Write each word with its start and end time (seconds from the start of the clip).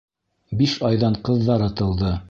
Биш 0.61 0.73
айҙан 0.91 1.19
ҡыҙҙары 1.29 1.73
тыуҙы. 1.83 2.17